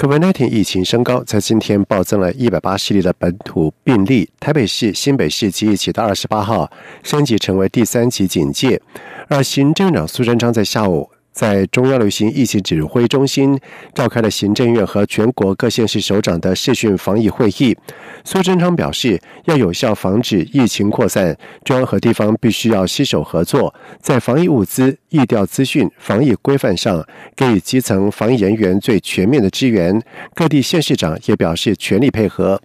[0.00, 4.30] COVID-19 疫情升高，在今天暴增了一百八十例的本土病例。
[4.40, 6.72] 台北市、新北市即日起到二十八号
[7.02, 8.80] 升级成为第三级警戒。
[9.28, 11.10] 而行政长苏贞昌在下午。
[11.32, 13.58] 在中央流行疫情指挥中心
[13.94, 17.76] 召开了行政院和全国各县市首长的视讯防疫会议。
[18.24, 30.02] 苏贞昌表示，要有效防止疫情扩散，中央和地方必须要携手合作，在防疫物资、疫调资讯、防疫规范上给予基层防疫人员最全面的支援。
[30.34, 32.60] 各地县市长也表示全力配合。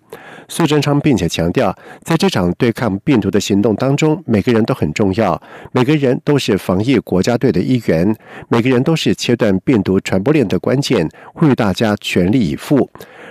[0.48, 5.42] 苏贞昌并且强调，在这场对抗病毒的行动当中，每个人都很重要，
[5.72, 8.16] 每个人都是防疫国家队的一员，
[8.50, 12.90] 每个人都是切断病毒传播链的关键，呼吁大家全力以赴。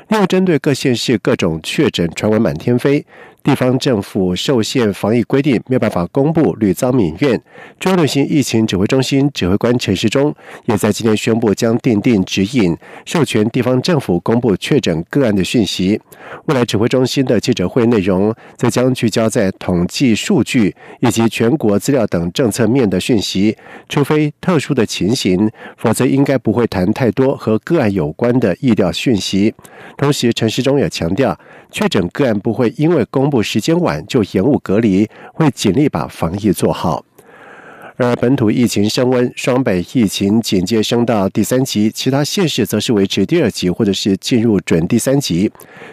[0.08, 3.04] 另外，针对各县市各种确诊传闻满天飞。
[3.44, 7.38] 地方政府受限防疫规定，没有办法公布，屡遭民怨。
[7.78, 16.00] 中央流行疫情指挥中心指挥官陈时中也在今天宣布，将订定指引，授权地方政府公布确诊个案的讯息。
[16.46, 23.54] 未来指挥中心的记者会内容，则将聚焦在统计数据以及全国资料等政策面的讯息。
[23.90, 29.54] 除非特殊的情形，否则应该不会谈太多和个案有关的意料讯息。
[29.98, 31.38] 同时，陈时中也强调，
[31.70, 37.04] 确诊个案不会因为公布时间晚就延误隔离，会尽力把防疫做好。
[37.96, 45.48] 而本土疫情升温，双北疫情警戒升到第三级，其他县市则是维持第二级或者是进入准第三级。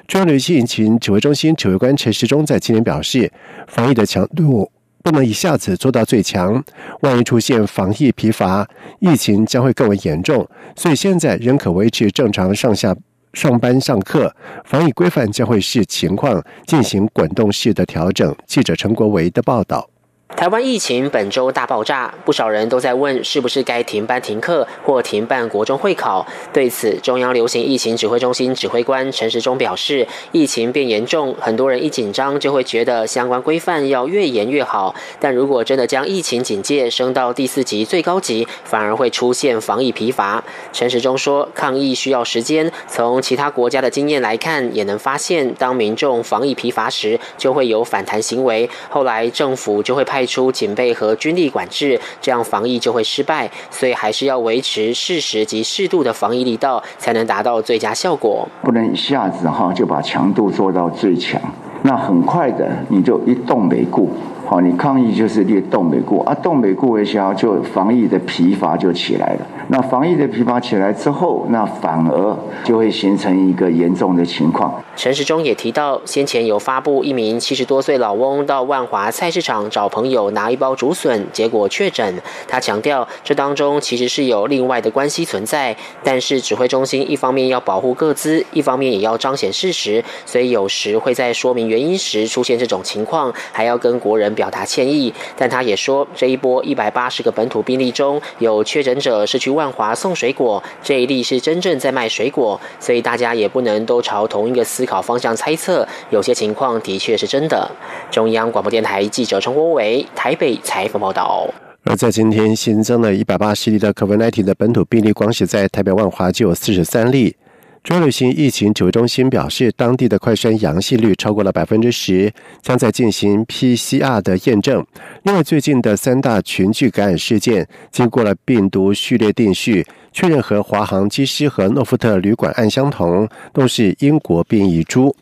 [0.07, 3.31] 中央流行疫情指挥中心指挥官陈时中在今天表示，
[3.67, 4.71] 防疫的强度
[5.03, 6.63] 不能一下子做到最强，
[7.01, 8.67] 万一出现防疫疲乏，
[8.99, 10.47] 疫情将会更为严重。
[10.75, 12.95] 所以现在仍可维持正常上下。
[13.33, 14.33] 上班上课，
[14.65, 18.35] 防疫规范将会视情况进行滚动式的调整。
[18.45, 19.90] 记者陈国维的报道。
[20.35, 26.25] 台湾疫情本周大爆炸，不少人都在问是不是该停班停课或停办国中会考。
[26.51, 34.95] 对此，中央流行疫情指挥中心指挥官陈时中表示，疫情变严重，很多人一紧张就会觉得相关规范要越严越好。
[35.19, 40.43] 但如果真的将疫情警戒升到第四级最高级，反而会出现防疫疲乏。
[40.73, 50.20] 陈时中说，抗疫需要时间，从其他国家的经验来看，也能发现，当民众防疫疲乏时，就会有反弹行为，后来政府就会派。
[50.21, 53.49] 派出警备和军力管制，这样防疫就会失败。
[53.71, 58.47] 所以还是要维持适时及适度的防疫力道，才能达到最佳效果。
[58.61, 61.41] 不能一下子哈就把强度做到最强，
[61.81, 64.11] 那很快的你就一动没顾。
[64.51, 69.47] 好，你抗疫就是列动没顾啊，动没顾一下，就防疫的疲乏就起来了。
[69.69, 74.83] 那防疫的疲乏起来之后，那反而就会形成一个严重的情况。
[74.97, 82.21] 陈时中也提到，先前有发布一名七十多岁老翁到万华菜市场找朋友拿一包竹笋，结果确诊。
[82.45, 85.73] 他强调，这当中其实是有另外的关系存在，
[86.03, 95.13] 但是指挥中心一方面要保护各资，一方面也要彰显事实，所以有时会在说明原因时出现这种情况，还要跟国人表达歉意。
[95.37, 104.81] 但他也说，这一波一百八十个本土病例中有确诊者是去万华送水果，这一例是真正在卖水果，所以大家也不能都朝同一个思。
[104.91, 107.69] 考方向猜测，有些情况的确是真的。
[108.09, 111.47] 中央广播电台记者陈国伟台北采访报道。
[111.83, 117.35] 而在今天新增了一百八十例的 COVID-19 的本土病例，光是在台北万华就有四十三例。
[117.83, 122.31] 中旅行疫情指挥中心表示，当地的快筛阳性率超过了百分之十，
[122.61, 124.85] 将在进行 PCR 的验证。
[125.23, 129.85] 另外，最近的三大群聚感染事件，经过了病毒序列定序。
[130.13, 135.15] 确认和华航机师和诺富特旅馆案相同，都是英国变异株。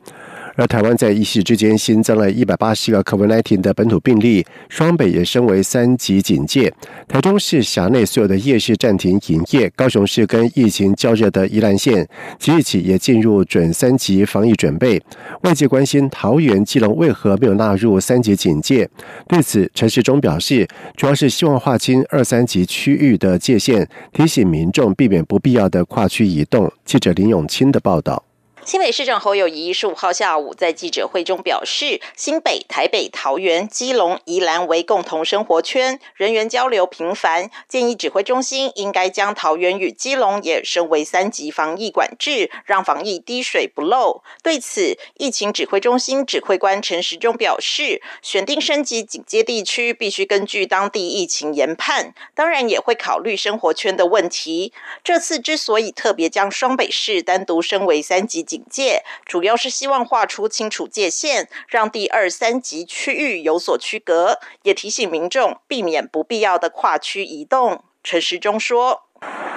[0.59, 6.73] 而台湾在一夕之间新增了一百八十个 COVID-19 的本土病例，双北也升为三级警戒。
[7.07, 12.05] 台中市辖内所有的夜市暂停营业，高雄市跟疫情较热的宜兰县
[12.37, 15.01] 即日起也进入准三级防疫准备。
[15.43, 18.89] 外界关心桃园、基隆为何没有纳入三级警戒？
[19.29, 20.67] 对此，陈世忠表示，
[20.97, 26.69] 主要是希望划清二三级区域的界限，提醒民众避免不必要的跨区移动。
[26.83, 28.28] 记者林永清的报道。
[28.69, 44.21] 新北市长侯友谊十五号下午在记者会中表示，新北、台北、桃园、基隆、宜兰为共同生活圈，人员交流频繁，建议指挥中心应该将桃园与基隆也升为三级防疫管制，让防疫滴水不漏。
[44.43, 54.71] 对此，疫情指挥中心指挥官陈时中表示，选定升级警戒地区必须根据当地疫情研判，当然也会考虑生活圈的问题。
[55.03, 67.81] 这次之所以特别将双北市单独升为三级警，警戒主要是希望画出清楚界限，让第二、三级区域有所区隔，也提醒民众避免不必要的跨区移动。
[68.03, 69.03] 陈时中说：“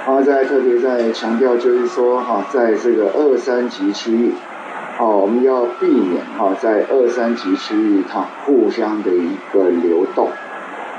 [0.07, 4.35] 啊，在特别在强调，就是说哈，在这个二三级区域，
[5.01, 10.31] 哦，我们要避免哈，在二三级区域它互相的一个流动，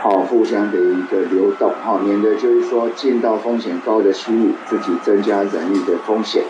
[0.02, 6.44] 好，互相的一个流动，好，免得就是说进到风险高的区域，自己增加人力的风险。”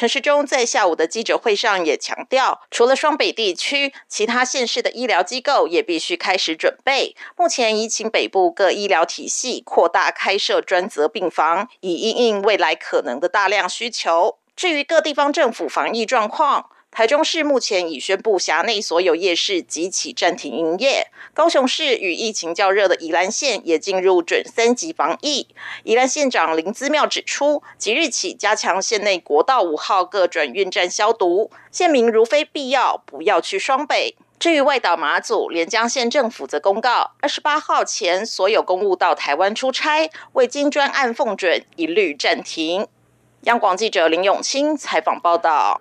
[0.00, 7.14] 陈时中在下午的记者会上也强调，除了双北地区，其他县市的医疗机构也必须开始准备。
[7.36, 14.38] 目前已请北部各医疗体系扩大开设专责病房，以应应未来可能的大量需求。
[14.56, 21.06] 至于各地方政府防疫状况，台中市目前已宣布辖内所有夜市即起暂停营业。
[21.32, 25.46] 高雄市与疫情较热的宜兰县也进入准三级防疫。
[25.84, 34.16] 宜兰县长林资妙指出，即日起加强县内国道五号各转运站消毒，县民如非必要，不要去双北。
[34.40, 42.88] 至于外岛马祖、连江县政府则公告，二十八号前所有公务到台湾出差未经专案奉准，一律暂停。
[43.42, 45.80] 央广记者林永清采访报道。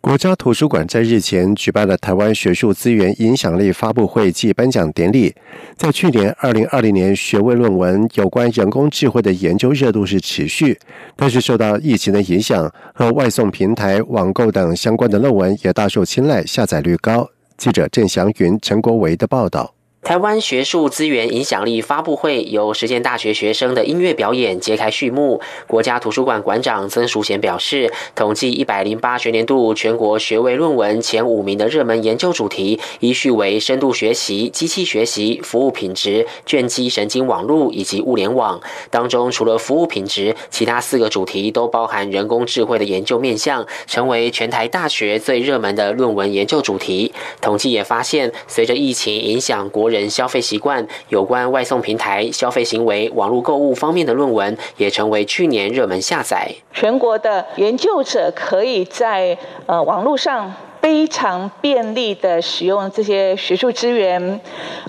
[0.00, 5.34] 国家图书馆在日前举办了台湾学术资源影响力发布会暨颁奖典礼。
[5.76, 10.78] 在去年二零二零年，学位论文有关人工智慧的研究热度是持续，
[11.16, 17.28] 但是受到疫情的影响和外送平台、网购等相关的论文也大受青睐，下载率高。
[17.56, 19.74] 记者郑祥云、陈国维的报道。
[20.08, 25.38] 台湾学术资源影响力发布会由实践大学学生的音乐表演揭开序幕。
[25.66, 38.58] 国家图书馆馆长曾淑贤表示，统计一百零八学年度全国学位论文前五名的热门研究主题，依序为深度学习、机器学习、服务品质、卷积神经网络以及物联网。
[38.88, 47.12] 当中除了服务品质，其他四个主题都包含人工智慧的研究面向，成为全台大学最热门的论文研究主题。
[47.42, 49.97] 统计也发现，随着疫情影响国人。
[50.10, 56.50] 消费习惯有关外送平台消费行为、网络购物方面的论文，也成为去年热门下载。
[56.74, 64.40] 全国的研究者可以在呃网络上非常便利的使用这些学术资源，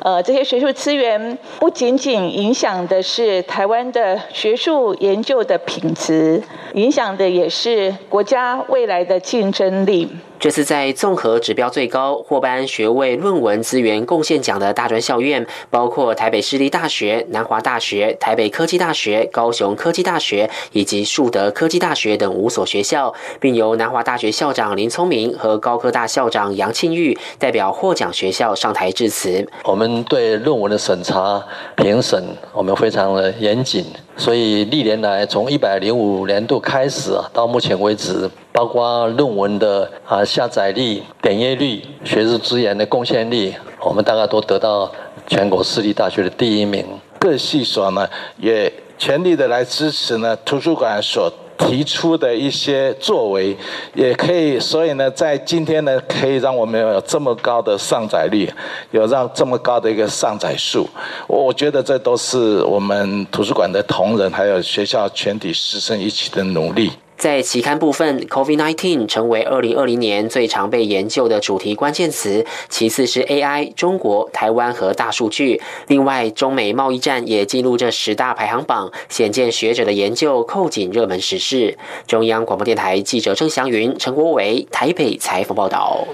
[0.03, 10.07] 呃，这些学术资源不仅仅影响的是台湾的学术研究的品质，影响的也是国家未来的竞争力。
[10.39, 29.45] 这次在综合指标最高获颁学位论文资源贡献奖的大专校院，包括台北市立大学、南华大学、台北科技大学、高雄科技大学以及树德科技大学等五所学校，并由南华大学校长林聪明和高科大校长杨庆玉代表获奖学校上台致辞。
[29.65, 31.43] 我们对论文的审查
[31.75, 33.85] 评审，我们非常的严谨。
[34.15, 44.91] 所以历年来，从一百零五年度开始，到目前为止，包括论文的啊下载率、点阅率、学术资源的贡献率，我们大概都得到
[45.25, 46.85] 全国私立大学的第一名。
[47.17, 51.31] 各系所呢，也全力的来支持呢图书馆所。
[51.59, 53.55] 提出的一些作为，
[53.93, 58.49] 也可以，所以呢，在今天呢，可以让我们有这么高的上载率，
[58.91, 60.87] 有让这么高的一个上载数，
[61.27, 66.93] 我觉得这都是我们图书馆的同仁还有学校全体师生一起的努力。
[67.19, 75.61] 在期刊部分，COVID-19 成为二零二零年最常被研究的主题关键词，其次是 AI、中国、台湾和大数据。
[75.87, 81.77] 另外，中美贸易战也进入这十大排行榜，显见学者的研究扣紧热门时事。
[82.07, 86.07] 中央广播电台记者郑祥云、陈国伟台北采访报道。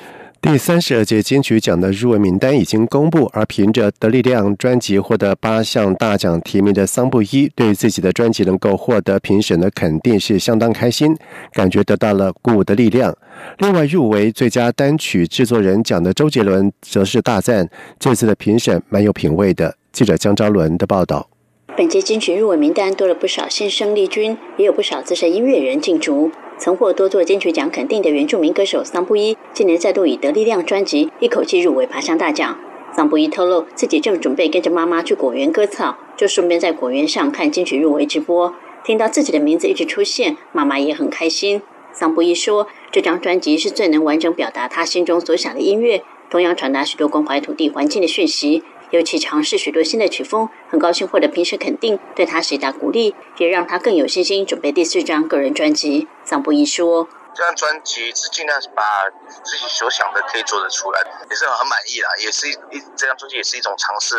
[0.46, 11.18] 第三十二届金曲奖的入围名单已经公布，而凭着《得力量》专辑获得八项大奖提名的桑布伊，对自己的专辑能够获得评审的肯定是相当开心，
[11.52, 13.12] 感觉得到了鼓舞的力量。
[13.58, 19.76] 另外，入围最佳单曲制作人奖的周杰伦则是大赞这次的评审蛮有品味的。
[19.92, 21.28] 记者江昭伦的报道。
[21.76, 26.30] 本届金曲入围名单多了不少新生力军，也有不少资深音乐人进驻。
[26.58, 32.58] 曾获多座金曲奖肯定的原住民歌手桑布伊，今年再度以《得力量》专辑一口气入围爬上大奖。
[32.96, 38.54] 桑布伊透露，自己正准备跟着妈妈去果园割草，就顺便在果园上看金曲入围直播，
[38.86, 41.62] 听到自己的名字一直出现，妈妈也很开心。
[41.92, 48.64] 桑布伊说，这张专辑是最能完整表达他心中所想的音乐，同样传达许多关怀土地环境的讯息。
[48.92, 56.08] 尤其尝试许多新的曲风，很高兴获得评审肯定，对他是一大鼓励，也让他更有信心准备第四张个人专辑。
[56.24, 57.08] 桑布一说。
[57.38, 58.82] 这张专辑是尽量把
[59.44, 62.10] 自己所想的可以做得出来，也是很满意啦。
[62.24, 64.16] 也是一这张专辑也是一种尝试，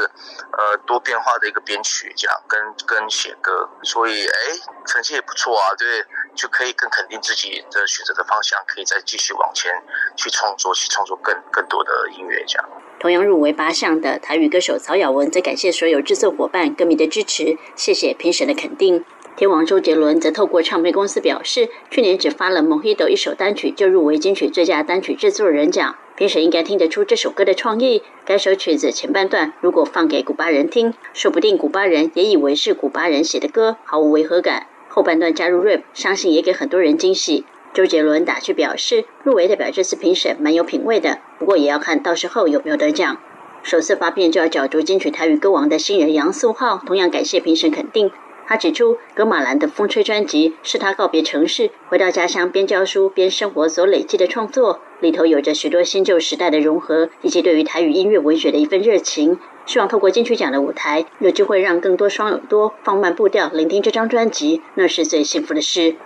[0.53, 4.37] 呃，多变化的一个编曲，这样跟跟写歌，所以哎，
[4.85, 6.05] 成绩也不错啊，对，
[6.35, 9.73] 就可以更肯定自己的选择的方向，可以再继续往前
[10.15, 12.69] 去创作，去创作更更多的音乐，这样。
[13.07, 19.05] 同样入围八项的台语歌手曹雅文，则感谢所有制作伙伴、歌迷的支持，谢谢评审的肯定。
[19.37, 28.03] 天王周杰伦则透过唱片公司表示，去年只发了《某黑斗》一首单曲就入围金曲最佳单曲制作人奖，评审应该听得出这首歌的创意。
[28.25, 34.67] 该首曲子前半段如果放给古巴人听，说不定古巴人也以为是古巴人写的歌，毫无违和感。
[34.89, 37.45] 后半段加入 rap，相信也给很多人惊喜。
[37.77, 43.19] 周杰伦打趣表示，入围代表这次评审蛮有品味的，不过也要看到时候有没有得奖。
[43.63, 48.11] 首次发片就要角逐金曲台语歌王的新人杨素浩，同样感谢评审肯定。
[48.47, 59.39] 他指出，格马兰的《风吹》专辑是他告别城市，回到家乡边教书边生活所累积的创作，里头有着许多新旧时代的融合，以及对于台语音乐文学的一份热情。
[59.67, 65.97] 希望透过金曲奖的舞台，有机会让更多双耳朵放慢步调，聆听这张专辑，那是最幸福的事。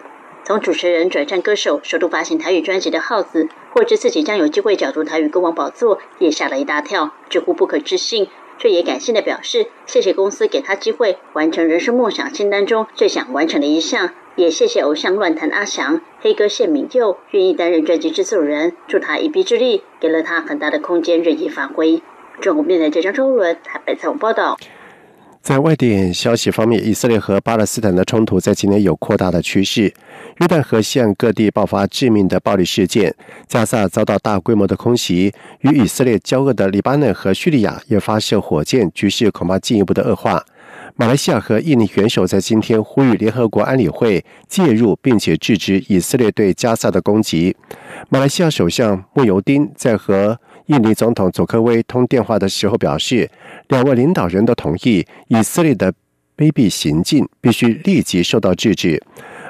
[0.51, 8.27] 从主持人转战歌手，首度发行台语专辑的耗子，获知自己将有机会角逐台语歌王宝座，也吓了一大跳，直呼不可置信。
[8.59, 22.03] 却也感性的表示，谢谢公司给他机会完成人生梦想清单中最想完成的一项，也谢谢偶像乱弹阿翔、黑哥谢敏佑愿意担任专辑制作人，助他一臂之力，给了他很大的空间任意发挥。
[22.41, 24.59] 中国面对这张周伦台北采访报道。
[25.43, 29.93] 在外电消息方面，以色列和巴勒斯坦的冲突在今年有扩大的趋势。
[30.41, 33.15] 约旦河西岸各地爆发致命的暴力事件，
[33.49, 35.33] 加萨遭到大规模的空袭，
[35.63, 40.45] 与以色列交恶的黎巴嫩和叙利亚也发射火箭，局势恐怕进一步的恶化。
[40.97, 47.57] 马来西亚和印尼元首在今天呼吁联合国安理会介入，并且制止以色列对加萨的攻击。
[48.11, 50.39] 马来西亚首相穆尤丁在和
[50.71, 53.29] 印尼总统佐科威通电话的时候表示，
[53.71, 55.93] 两位领导人都同意以色列的
[56.37, 59.03] 卑鄙行径必须立即受到制止。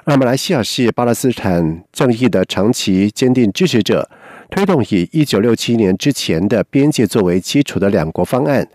[0.04, 4.08] 而马来西亚是巴勒斯坦正义的长期坚定支持者，
[4.48, 8.66] 推动以一九六七年之前的边界作为基础的两国方案。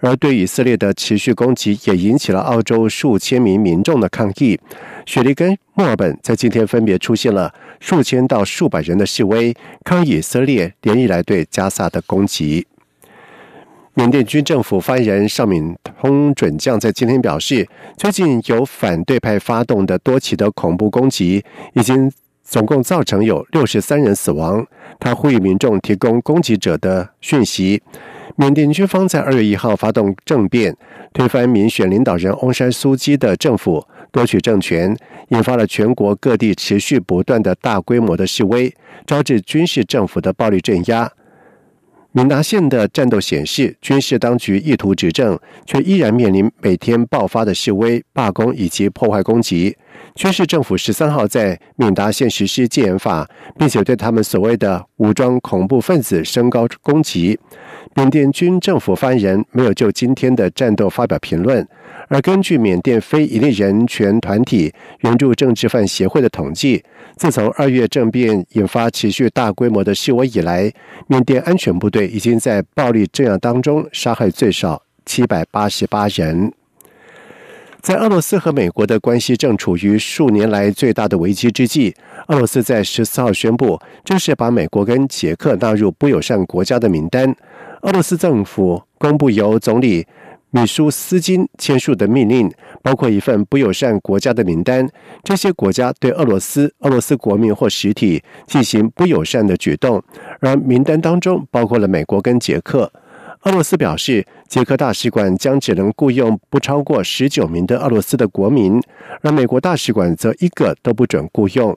[0.00, 4.58] 而对以色列的持续攻击，也引起了澳洲数千名民众的抗议。
[5.06, 9.54] 雪梨跟墨尔本在今天分别出现了数千到数百人的示威，
[9.84, 12.66] 抗议以色列连日来对加萨的攻击。
[13.94, 17.66] 缅甸军政府发言人尚敏通准将在今天表示，
[17.96, 22.08] 最近有反对派发动的多起的恐怖攻击，已经
[22.44, 24.64] 总共造成有六十三人死亡。
[25.00, 27.82] 他呼吁民众提供攻击者的讯息。
[28.36, 30.76] 缅甸军方在二月一号发动政变，
[31.12, 34.96] 推翻民选领导人翁山苏基的政府，夺取政权，
[35.28, 38.72] 引发了全国各地持续不断的大规模的示威，
[39.06, 41.10] 招致军事政府的暴力镇压。
[42.12, 49.76] 闽达县的战斗显示，军事当局意图执政，却依然面临每天爆发的示威、罢工以及破坏攻击。
[50.14, 57.38] 军事政府十三号在闽达县实施戒严法，并且对他们所谓的武装恐怖分子升高攻击。
[57.94, 61.66] 缅甸军政府发言人没有就今天的战斗发表评论。
[62.08, 66.82] 而根据缅甸非营利人权团体援助政治犯协会的统计，
[67.16, 70.72] 自从二月政变引发持续大规模的示威以来，
[71.06, 76.52] 缅甸安全部队已经在暴力镇压当中杀害最少七百八十八人。
[77.80, 81.94] 在俄罗斯和美国的关系正处于数年来最大的危机之际，
[82.26, 87.34] 俄罗斯在十四号宣布正式把美国跟捷克纳入不友善国家的名单。
[87.82, 90.06] 俄罗斯政府公布由总理。
[90.50, 92.50] 米舒斯金签署的命令
[92.82, 94.88] 包括一份不友善国家的名单，
[95.22, 100.02] 这些国家对俄罗斯、俄罗斯国民或实体进行不友善的举动，
[100.40, 102.90] 而名单当中包括了美国跟捷克。
[103.42, 108.80] 俄罗斯表示，捷克大使馆将只能雇佣不超过十九名的俄罗斯的国民，
[109.20, 111.76] 而美国大使馆则一个都不准雇佣。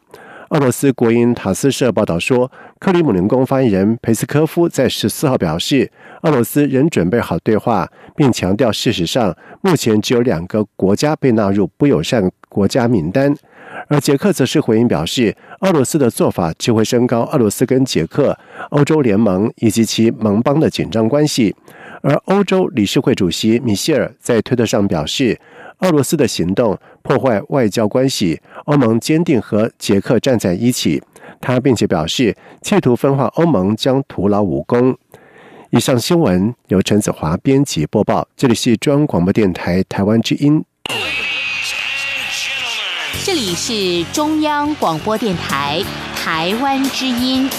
[0.51, 5.89] 俄罗斯国营塔斯社报道说，克里姆林宫发言人佩斯科夫在十四号表示，
[6.23, 13.33] 俄罗斯仍准备好对话，并强调，事实上目前只有两个国家被纳入不友善国家名单。
[13.87, 18.37] 而捷克则是回应表示，俄罗斯的做法只会升高俄罗斯跟捷克、
[18.71, 21.55] 欧洲联盟以及其盟邦的紧张关系。
[22.01, 25.39] 而欧洲理事会主席米歇尔在推特上表示。
[25.81, 31.01] 俄罗斯的行动破坏外交关系，欧盟坚定和捷克站在一起。
[31.39, 34.95] 他并且表示，企图分化欧盟将徒劳无功。
[35.71, 40.63] 以上新闻由陈子华编辑播报，这里是中央广播电台台湾之音。
[43.23, 45.81] 这里是中央广播电台
[46.15, 47.49] 台湾之音。